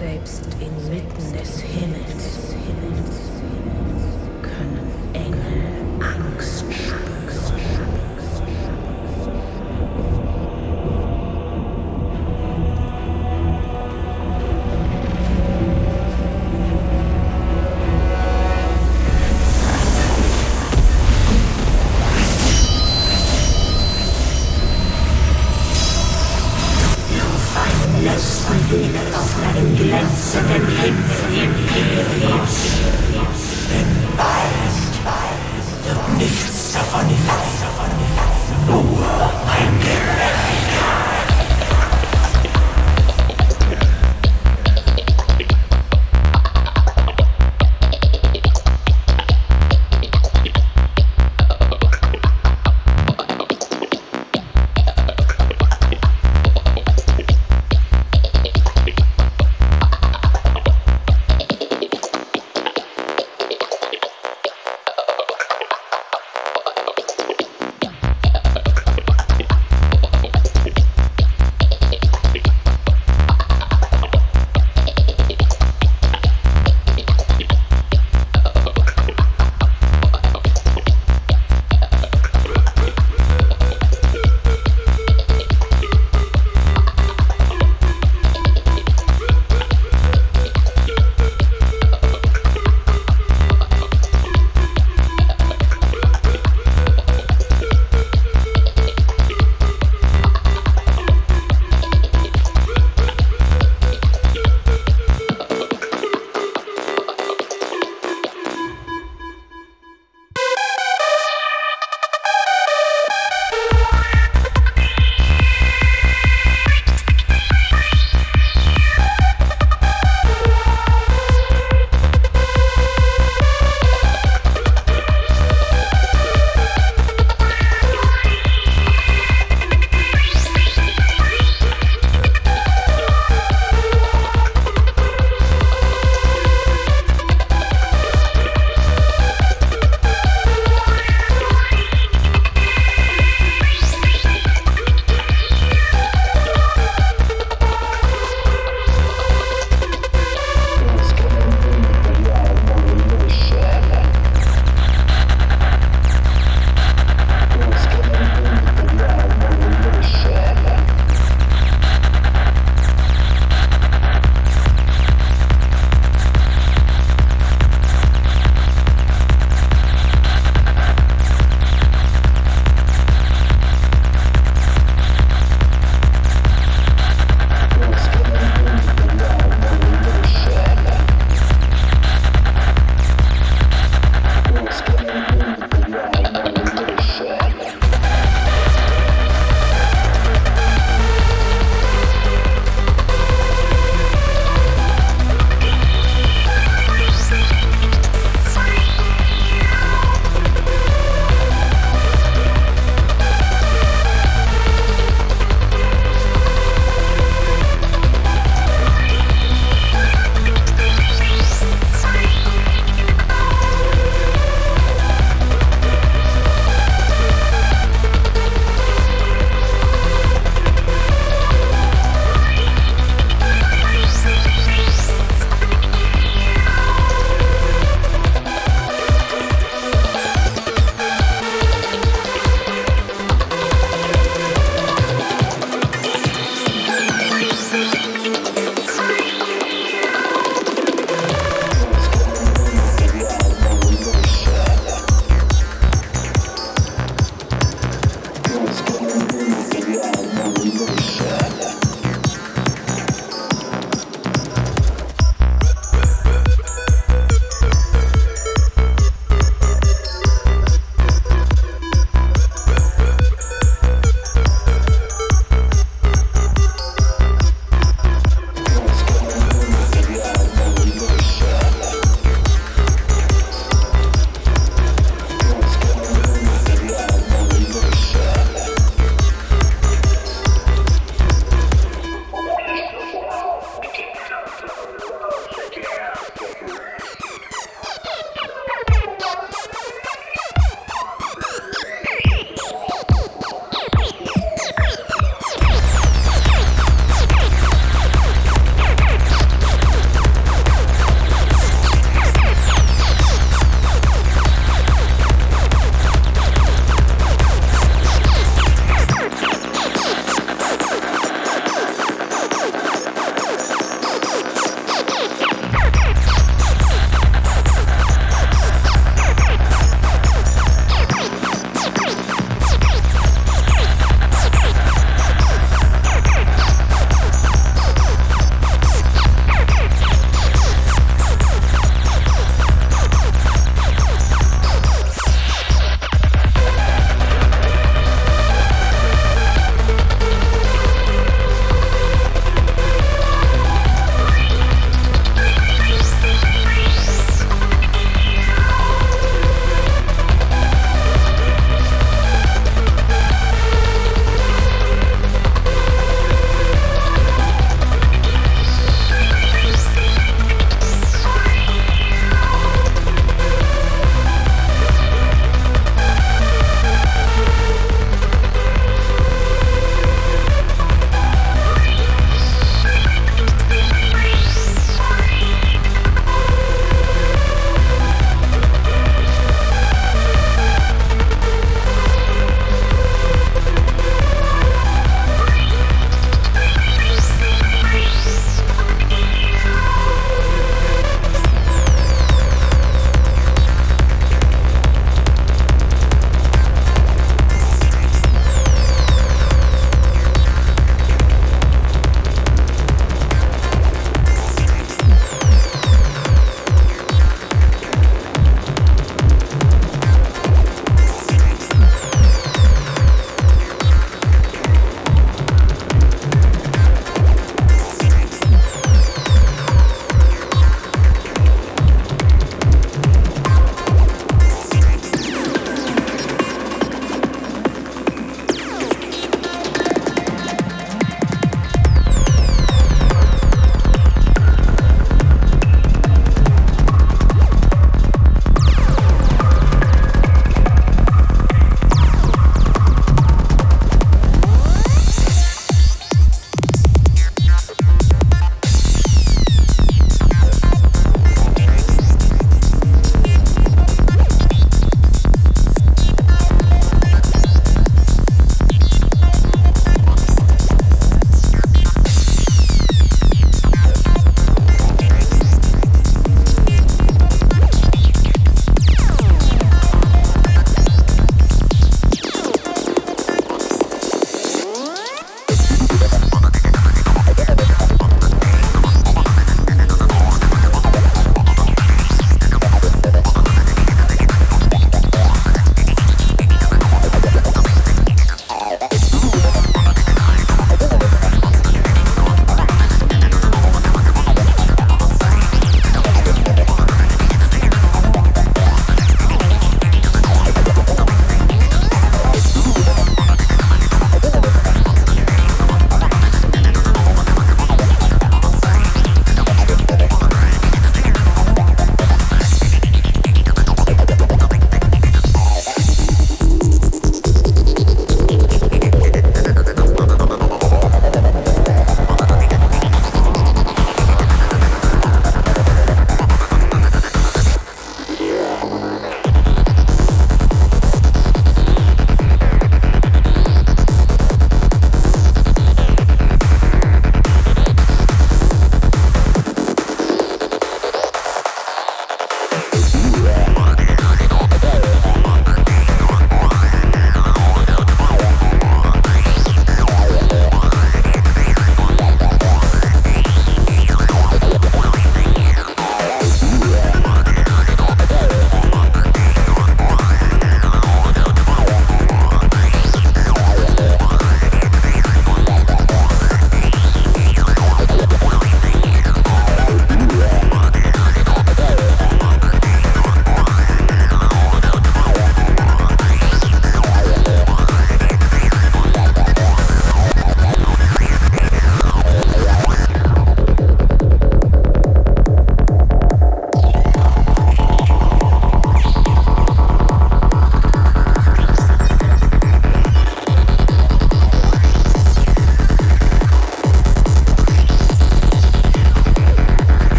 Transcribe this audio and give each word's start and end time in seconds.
Selbst 0.00 0.46
inmitten 0.62 1.32
des 1.34 1.60
Himmels. 1.60 2.40
können 2.70 3.69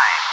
time. 0.00 0.30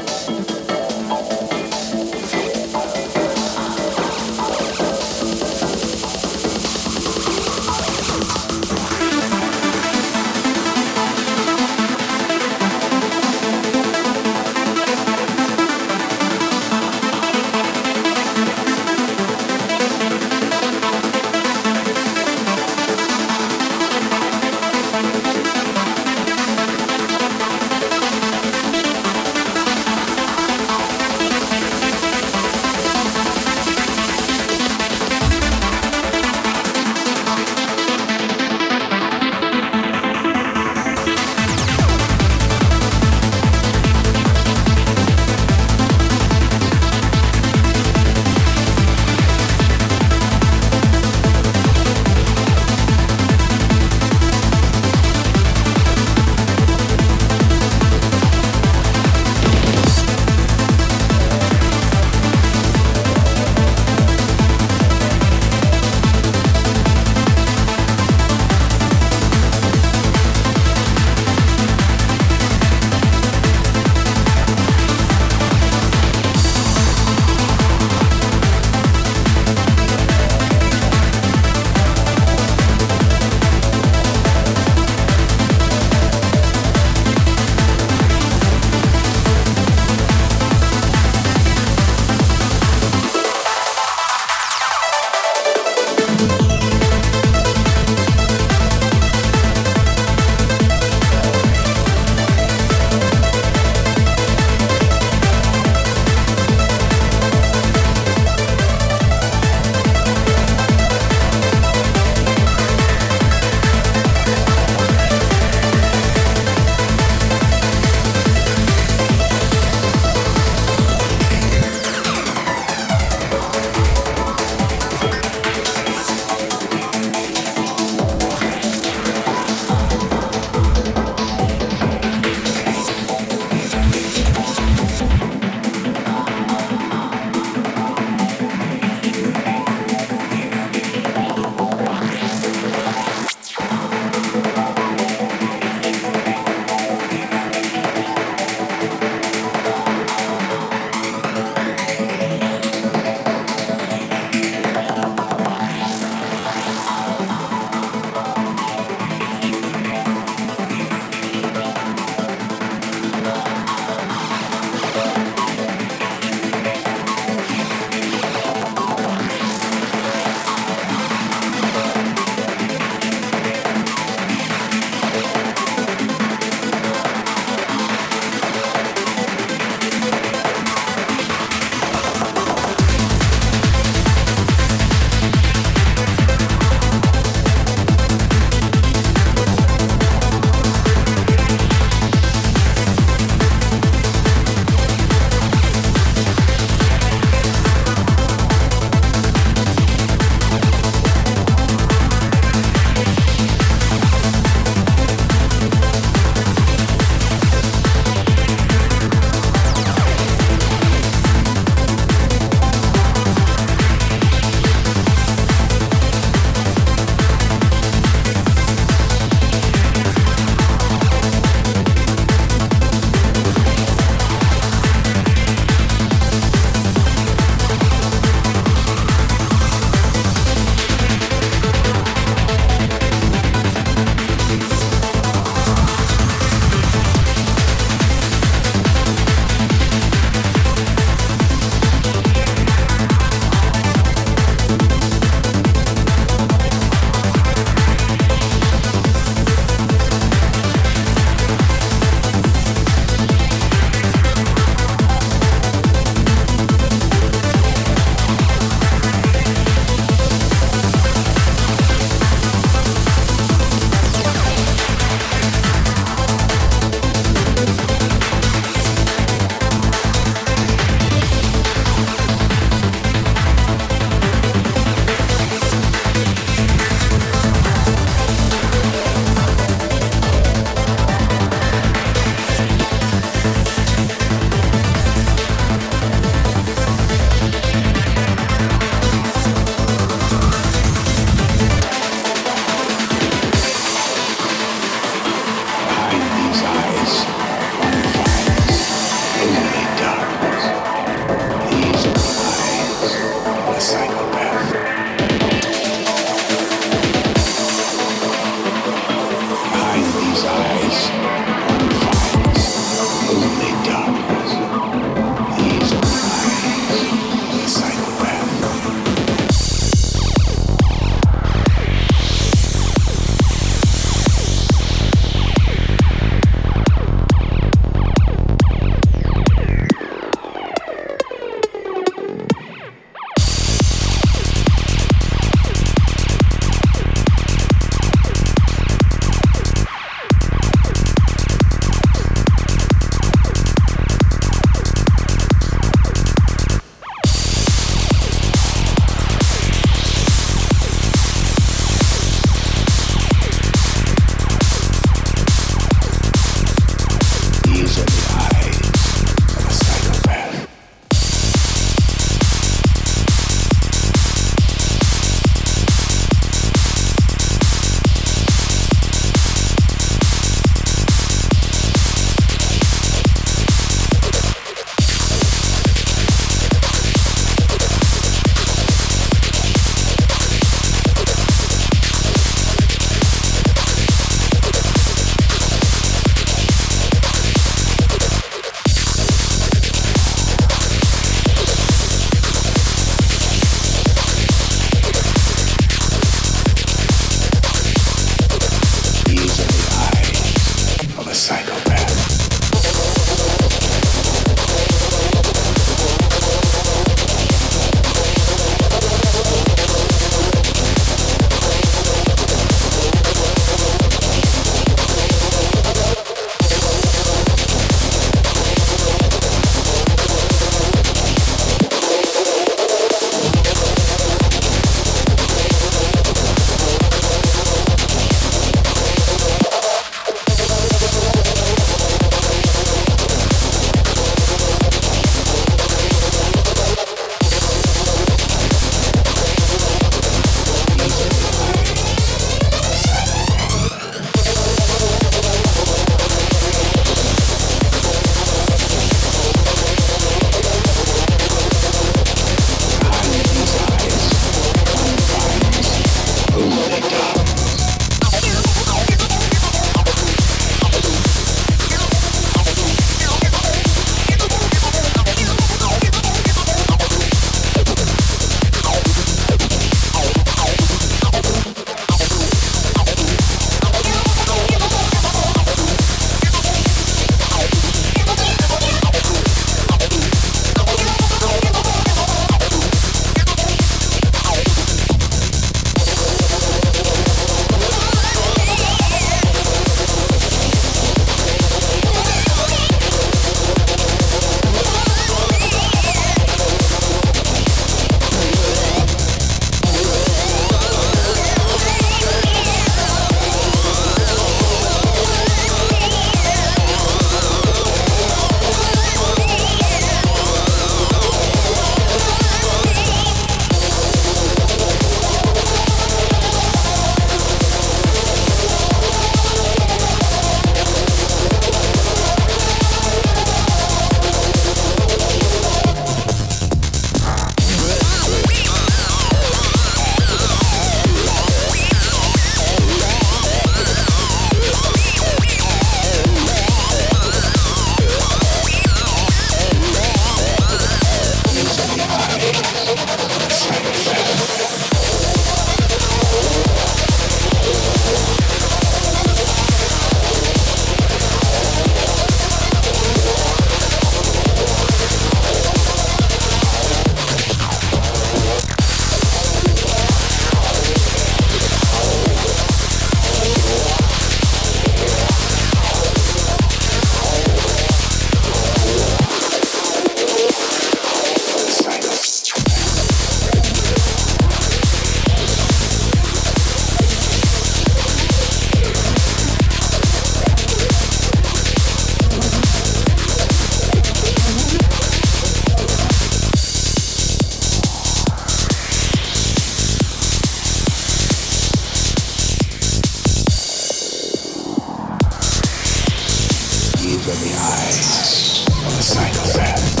than 597.31 597.47
the 597.47 597.55
eyes 597.55 598.65
of 598.67 598.99
a 598.99 599.01
psychopath. 599.01 600.00